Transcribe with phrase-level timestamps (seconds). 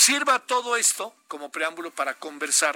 [0.00, 2.74] Sirva todo esto como preámbulo para conversar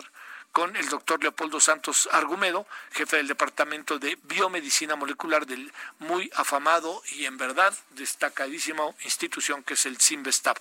[0.53, 7.03] con el doctor Leopoldo Santos Argumedo, jefe del Departamento de Biomedicina Molecular del muy afamado
[7.13, 10.59] y en verdad destacadísima institución que es el CIMBESTAP.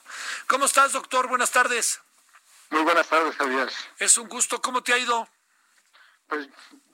[0.48, 1.28] ¿Cómo estás, doctor?
[1.28, 2.00] Buenas tardes.
[2.70, 3.70] Muy buenas tardes, Javier.
[4.00, 4.62] Es un gusto.
[4.62, 5.28] ¿Cómo te ha ido?
[6.30, 6.48] Pues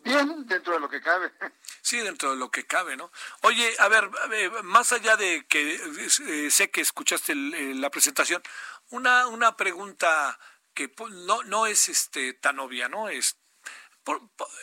[0.04, 1.32] bien, dentro de lo que cabe.
[1.84, 3.12] Sí, dentro de lo que cabe, ¿no?
[3.42, 4.10] Oye, a ver,
[4.64, 8.42] más allá de que eh, sé que escuchaste eh, la presentación,
[8.90, 10.40] una, una pregunta
[10.74, 10.94] que
[11.26, 13.10] no, no es este tan obvia, ¿no?
[13.10, 13.38] Es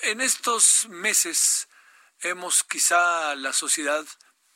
[0.02, 1.68] en estos meses
[2.20, 4.04] hemos quizá la sociedad,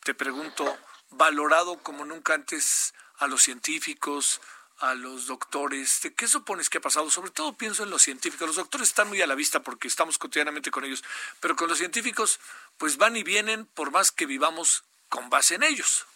[0.03, 0.79] te pregunto,
[1.11, 4.41] valorado como nunca antes a los científicos,
[4.81, 6.01] a los doctores?
[6.17, 7.11] ¿Qué supones que ha pasado?
[7.11, 8.49] Sobre todo pienso en los científicos.
[8.49, 11.05] Los doctores están muy a la vista porque estamos cotidianamente con ellos,
[11.39, 12.41] pero con los científicos
[12.79, 16.07] pues van y vienen por más que vivamos con base en ellos.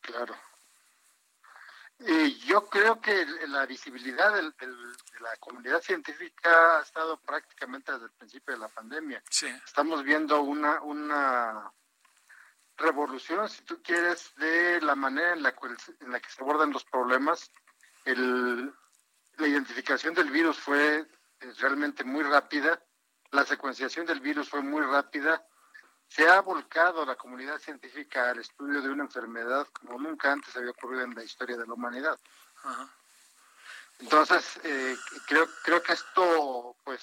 [0.00, 0.36] Claro.
[1.98, 8.12] Y yo creo que la visibilidad de la comunidad científica ha estado prácticamente desde el
[8.12, 9.22] principio de la pandemia.
[9.30, 9.46] Sí.
[9.64, 11.72] Estamos viendo una, una
[12.76, 15.54] revolución, si tú quieres, de la manera en la,
[16.00, 17.50] en la que se abordan los problemas.
[18.04, 18.74] El,
[19.38, 22.82] la identificación del virus fue eh, realmente muy rápida,
[23.30, 25.46] la secuenciación del virus fue muy rápida,
[26.08, 30.70] se ha volcado la comunidad científica al estudio de una enfermedad como nunca antes había
[30.70, 32.18] ocurrido en la historia de la humanidad.
[33.98, 37.02] Entonces, eh, creo, creo que esto, pues,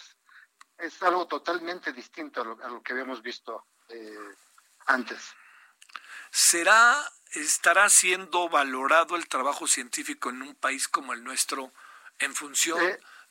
[0.77, 4.35] es algo totalmente distinto a lo, a lo que habíamos visto eh,
[4.87, 5.33] antes.
[6.31, 6.95] ¿Será,
[7.31, 11.73] estará siendo valorado el trabajo científico en un país como el nuestro
[12.19, 12.79] en función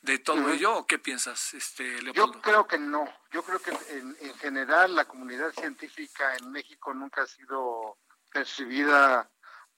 [0.03, 2.33] de todo ello o qué piensas, este, Leopoldo?
[2.33, 3.07] Yo creo que no.
[3.31, 7.97] Yo creo que en, general la comunidad científica en México nunca ha sido
[8.29, 9.29] percibida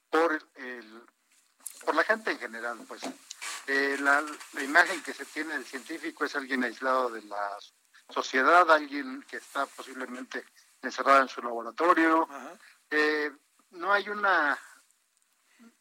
[0.10, 1.04] por el,
[1.86, 3.04] por la gente en general, pues.
[3.68, 4.24] Eh, la,
[4.64, 7.58] imagen que se tiene del científico es alguien aislado de la
[8.10, 10.44] sociedad, alguien que está posiblemente
[10.82, 12.28] encerrado en su laboratorio,
[12.90, 13.32] eh,
[13.72, 14.58] no hay una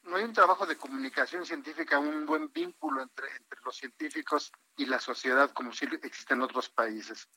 [0.03, 3.54] no hay un trabajo de comunicación científica, un buen vínculo entre, entre
[4.77, 7.29] y la sociedad como si existe en otros países.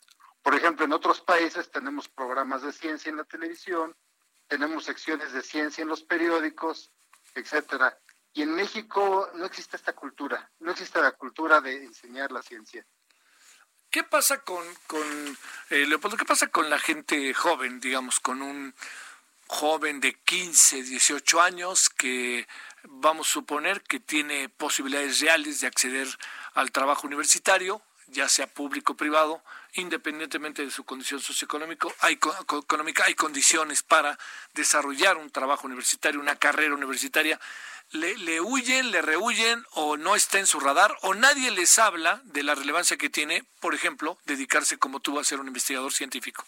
[0.41, 3.95] Por ejemplo, en otros países tenemos programas de ciencia en la televisión,
[4.47, 6.91] tenemos secciones de ciencia en los periódicos,
[7.35, 7.97] etcétera.
[8.33, 12.85] Y en México no existe esta cultura, no existe la cultura de enseñar la ciencia.
[13.89, 15.37] ¿Qué pasa con, con
[15.69, 18.75] eh, Leopoldo, qué pasa con la gente joven, digamos, con un
[19.47, 22.47] joven de 15, 18 años que
[22.89, 26.07] vamos a suponer que tiene posibilidades reales de acceder
[26.53, 29.43] al trabajo universitario, ya sea público o privado,
[29.73, 34.17] independientemente de su condición socioeconómica, hay, económica, hay condiciones para
[34.53, 37.39] desarrollar un trabajo universitario, una carrera universitaria.
[37.91, 42.21] Le, le, huyen, le rehuyen o no está en su radar o nadie les habla
[42.25, 46.45] de la relevancia que tiene, por ejemplo, dedicarse como tú a ser un investigador científico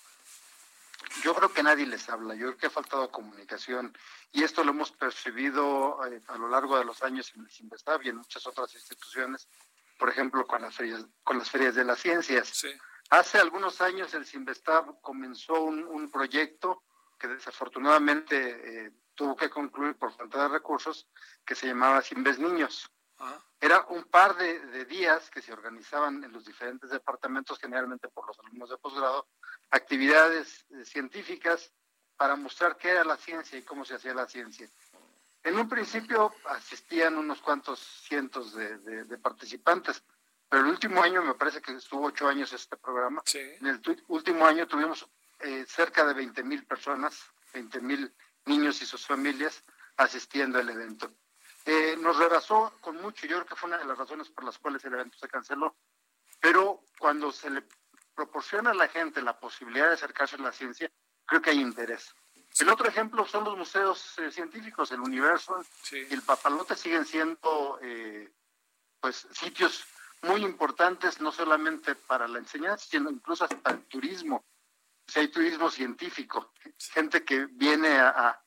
[1.23, 3.95] yo creo que nadie les habla, yo creo que ha faltado comunicación
[4.31, 8.03] y esto lo hemos percibido eh, a lo largo de los años en el CIMBESTAB
[8.03, 9.47] y en muchas otras instituciones,
[9.97, 12.65] por ejemplo con las ferias, con las ferias de las ciencias.
[13.09, 16.83] Hace algunos años el CIMBESTAB comenzó un, proyecto
[17.17, 21.07] que desafortunadamente eh, tuvo que concluir por falta de recursos,
[21.45, 22.89] que se llamaba CIMBES Niños.
[23.17, 23.37] Ah.
[23.59, 28.25] Era un par de, de, días que se organizaban en los diferentes departamentos, generalmente por
[28.25, 29.27] los alumnos de posgrado,
[29.71, 31.71] actividades eh, científicas
[32.17, 34.67] para mostrar qué era la ciencia y cómo se hacía la ciencia.
[35.43, 40.03] En un principio asistían unos cuantos cientos de, participantes,
[40.49, 44.45] pero el último año, me parece que estuvo ocho años este programa, en el último
[44.45, 45.07] año tuvimos
[45.39, 47.23] eh, cerca de 20 mil personas,
[47.53, 48.13] 20 mil
[48.45, 49.63] niños y sus familias
[49.95, 51.09] asistiendo al evento.
[51.65, 54.57] Eh, nos rebasó con mucho, yo creo que fue una de las razones por las
[54.57, 55.75] cuales el evento se canceló,
[56.41, 57.63] pero cuando se le
[58.19, 60.91] proporciona a la gente la posibilidad de acercarse a la ciencia,
[61.25, 62.13] creo que hay interés.
[62.59, 67.79] El otro ejemplo son los museos eh, científicos, el Universo y el Papalote siguen siendo
[67.81, 68.29] eh,
[68.99, 69.85] pues sitios
[70.23, 74.43] muy importantes, no solamente para la enseñanza, sino incluso para el turismo.
[75.07, 76.51] si hay turismo científico,
[76.91, 78.37] gente que viene a,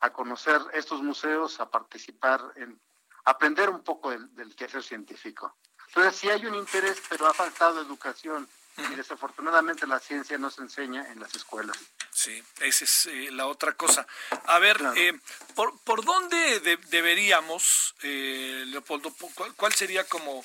[0.00, 2.80] a conocer estos museos, a participar en
[3.26, 5.56] aprender un poco del, del quehacer científico.
[5.86, 8.48] Entonces, sí hay un interés, pero ha faltado educación
[8.92, 11.76] y desafortunadamente la ciencia no se enseña en las escuelas.
[12.10, 14.06] Sí, esa es eh, la otra cosa.
[14.46, 15.18] A ver, eh,
[15.54, 19.14] ¿por, ¿por dónde deberíamos, eh, Leopoldo,
[19.56, 20.44] cuál, sería como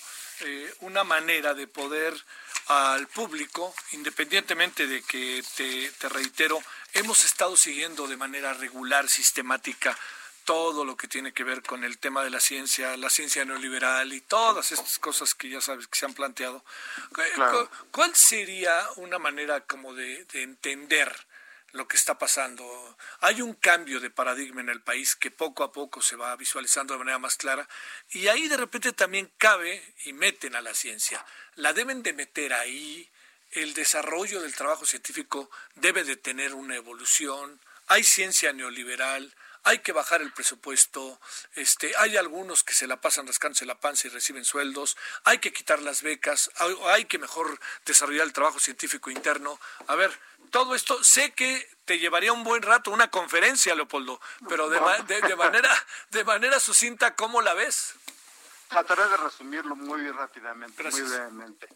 [0.81, 2.13] una manera de poder
[2.67, 6.61] al público, independientemente de que, te, te reitero,
[6.93, 9.97] hemos estado siguiendo de manera regular, sistemática,
[10.45, 14.13] todo lo que tiene que ver con el tema de la ciencia, la ciencia neoliberal
[14.13, 16.63] y todas estas cosas que ya sabes que se han planteado.
[17.91, 21.11] ¿Cuál sería una manera como de, entender
[21.71, 22.63] lo que está pasando?
[23.21, 26.93] Hay un cambio de paradigma en el país que poco a poco se va visualizando
[26.93, 27.67] de manera más clara
[28.11, 31.25] y ahí de repente también cabe y meten a la ciencia.
[31.55, 33.09] La deben de meter ahí.
[33.51, 37.59] El desarrollo del trabajo científico debe de tener una evolución.
[37.87, 39.33] Hay ciencia neoliberal,
[39.65, 41.19] hay que bajar el presupuesto,
[41.55, 45.51] este, hay algunos que se la pasan rascándose la panza y reciben sueldos, hay que
[45.51, 46.51] quitar las becas,
[46.85, 49.59] hay, que mejor desarrollar el trabajo científico interno.
[49.87, 50.17] A ver,
[50.51, 54.79] todo esto sé que te llevaría un buen rato una conferencia, Leopoldo, pero de,
[55.35, 55.69] manera
[56.11, 57.95] de manera sucinta, ¿cómo la ves?
[58.69, 61.67] Trataré de resumirlo muy rápidamente, muy brevemente.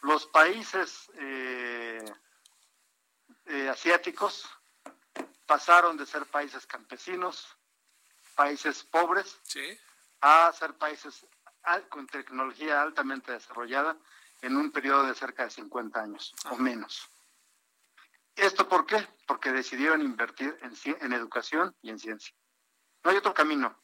[0.00, 2.10] Los países eh,
[3.46, 4.48] eh, asiáticos
[5.48, 7.56] pasaron de ser países campesinos,
[8.36, 9.40] países pobres,
[10.20, 11.26] a ser países
[11.88, 13.96] con tecnología altamente desarrollada
[14.42, 16.58] en un periodo de cerca de 50 años o ah.
[16.58, 17.08] menos.
[18.36, 19.04] ¿Esto por qué?
[19.26, 22.32] Porque decidieron invertir en, en educación y en ciencia.
[23.02, 23.74] No hay otro camino.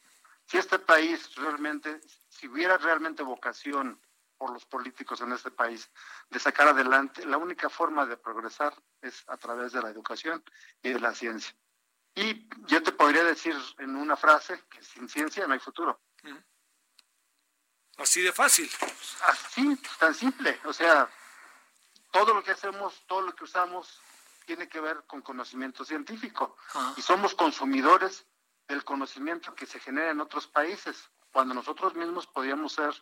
[0.45, 3.99] Si este país realmente, si hubiera realmente vocación
[4.37, 5.89] por los políticos en este país
[6.29, 10.43] de sacar adelante, la única forma de progresar es a través de la educación
[10.81, 11.55] y de la ciencia.
[12.15, 16.01] Y yo te podría decir en una frase que sin ciencia no hay futuro.
[17.97, 18.69] Así de fácil.
[19.27, 20.59] Así, tan simple.
[20.65, 21.09] O sea,
[22.11, 23.99] todo lo que hacemos, todo lo que usamos,
[24.45, 26.55] tiene que ver con conocimiento científico.
[26.95, 28.25] Y somos consumidores
[28.67, 32.93] del conocimiento que se genera en otros países, cuando nosotros mismos podríamos ser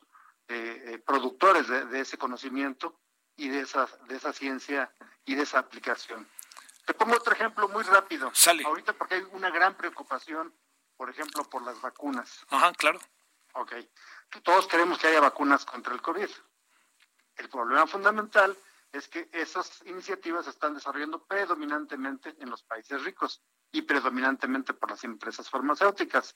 [0.48, 3.00] eh, productores de, ese conocimiento
[3.36, 4.94] y de esa, de esa ciencia
[5.26, 6.28] y de esa aplicación.
[6.86, 8.30] Te pongo otro ejemplo muy rápido.
[8.34, 8.64] Sale.
[8.66, 10.54] Ahorita porque hay una gran preocupación,
[10.98, 12.46] por ejemplo, por las vacunas.
[12.50, 13.00] Ajá, claro.
[13.54, 13.74] Ok.
[14.44, 16.30] Todos queremos que haya vacunas contra el COVID.
[17.38, 18.58] El problema fundamental
[18.92, 23.42] es que esas iniciativas se están desarrollando predominantemente en los países ricos
[23.72, 26.36] y predominantemente por las empresas farmacéuticas.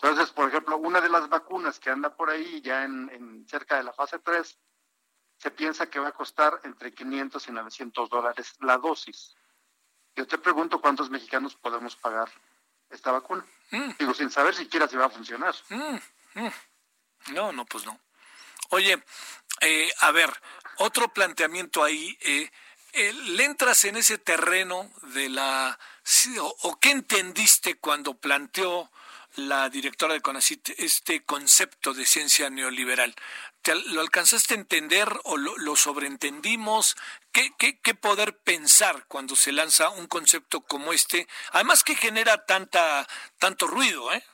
[0.00, 3.82] Entonces, por ejemplo, una de las vacunas que anda por ahí ya en, cerca de
[3.82, 4.58] la fase 3,
[5.38, 9.34] se piensa que va a costar entre 500 y 900 dólares la dosis.
[10.14, 12.30] Yo te pregunto cuántos mexicanos podemos pagar
[12.90, 13.44] esta vacuna.
[13.72, 13.90] Mm.
[13.98, 15.54] Digo, sin saber siquiera si va a funcionar.
[15.68, 15.96] Mm,
[16.34, 16.52] mm.
[17.34, 17.98] No, no, pues no.
[18.70, 19.02] Oye,
[19.60, 20.32] eh, a ver,
[20.76, 22.16] otro planteamiento ahí.
[22.20, 22.50] Eh,
[22.92, 25.78] eh, ¿Le entras en ese terreno de la...
[26.62, 28.90] o qué entendiste cuando planteó
[29.38, 33.14] la directora de CONACIT este concepto de ciencia neoliberal.
[33.86, 36.96] ¿Lo alcanzaste a entender o lo, sobreentendimos?
[37.32, 41.28] ¿Qué, ¿Qué, poder pensar cuando se lanza un concepto como este?
[41.52, 43.06] Además que genera tanta,
[43.38, 44.24] tanto ruido, ¿eh?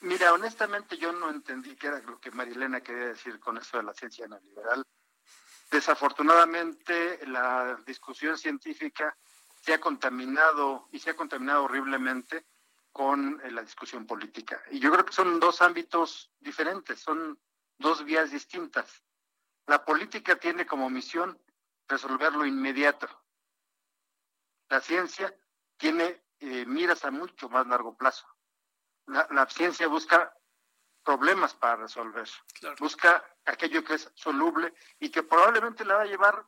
[0.00, 3.82] Mira, honestamente yo no entendí qué era lo que Marilena quería decir con eso de
[3.82, 4.84] la ciencia neoliberal.
[5.70, 9.16] Desafortunadamente la discusión científica
[9.60, 12.46] se ha contaminado y se ha contaminado horriblemente
[12.92, 14.62] con eh, la discusión política.
[14.70, 17.40] Y yo creo que son dos ámbitos diferentes, son
[17.78, 19.02] dos vías distintas.
[19.66, 21.40] La política tiene como misión
[21.88, 23.08] resolver lo inmediato.
[24.68, 25.34] La ciencia
[25.76, 28.26] tiene eh, miras a mucho más largo plazo.
[29.06, 30.34] La, ciencia busca
[31.02, 32.28] problemas para resolver,
[32.78, 36.46] busca aquello que es soluble y que probablemente le va a llevar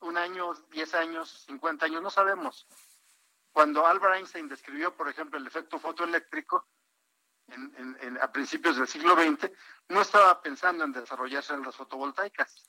[0.00, 2.66] un año, diez años, cincuenta años, no sabemos.
[3.52, 6.66] Cuando Albert Einstein describió, por ejemplo, el efecto fotoeléctrico
[8.20, 9.50] a principios del siglo XX,
[9.88, 12.66] no estaba pensando en desarrollarse en las fotovoltaicas.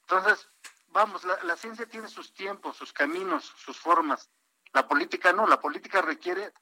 [0.00, 0.48] Entonces,
[0.88, 4.30] vamos, la, ciencia tiene sus tiempos, sus caminos, sus formas.
[4.72, 6.52] La política no, la política requiere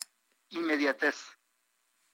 [0.51, 1.17] inmediatez.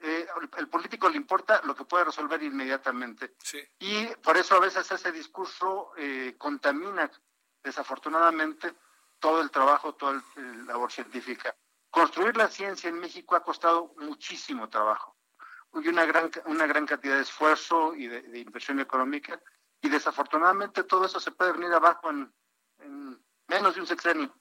[0.00, 3.34] Eh, el, político le importa lo que puede resolver inmediatamente.
[3.78, 7.10] Y por eso a veces ese discurso eh, contamina,
[7.62, 8.74] desafortunadamente,
[9.20, 11.54] todo el trabajo, toda la labor científica.
[11.90, 15.16] Construir la ciencia en México ha costado muchísimo trabajo
[15.74, 19.40] y una gran, una gran cantidad de esfuerzo y de, inversión económica
[19.80, 22.32] y desafortunadamente todo eso se puede venir abajo en,
[23.46, 24.34] menos de un sexenio.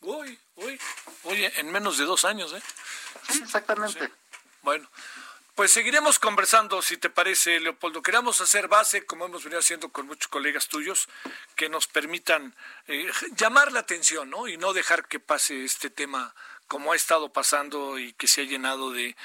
[0.00, 0.78] Uy, uy.
[1.24, 2.62] Oye, en menos de dos años, ¿eh?
[3.28, 4.12] Sí, exactamente.
[4.62, 4.88] Bueno,
[5.56, 8.02] pues seguiremos conversando, si te parece, Leopoldo.
[8.02, 11.08] Queremos hacer base, como hemos venido haciendo con muchos colegas tuyos,
[11.56, 12.54] que nos permitan
[12.88, 14.48] eh, llamar la atención, ¿no?
[14.48, 16.34] Y no dejar que pase este tema
[16.68, 19.16] como ha estado pasando y que se ha llenado de,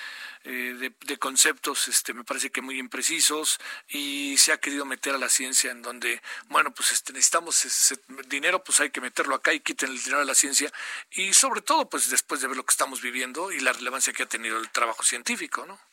[0.46, 3.60] eh, de, conceptos, este, me parece que muy imprecisos
[3.90, 8.00] y se ha querido meter a la ciencia en donde, bueno, pues este, necesitamos ese
[8.28, 10.72] dinero, pues hay que meterlo acá y quiten el dinero de la ciencia
[11.12, 14.24] y sobre todo, pues después de ver lo que estamos viviendo y la relevancia que
[14.24, 15.91] ha tenido el trabajo científico, ¿no?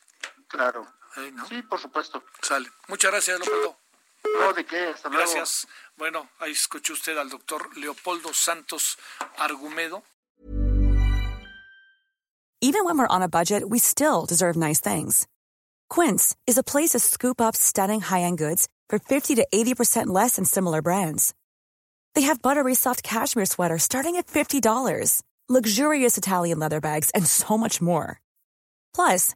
[0.49, 0.85] Claro.
[1.47, 2.23] Sí, por supuesto.
[2.41, 2.69] Sale.
[2.87, 3.77] Muchas gracias, Leopoldo.
[4.39, 5.23] No, de qué, hasta luego.
[5.23, 5.67] Gracias.
[5.95, 8.97] Bueno, ahí escuchó usted al doctor Leopoldo Santos
[9.37, 10.03] Argumedo.
[12.61, 15.27] Even when we're on a budget, we still deserve nice things.
[15.89, 20.35] Quince is a place to scoop up stunning high-end goods for 50 to 80% less
[20.35, 21.33] than similar brands.
[22.15, 27.57] They have buttery soft cashmere sweaters starting at $50, luxurious Italian leather bags, and so
[27.57, 28.19] much more.
[28.93, 29.35] Plus,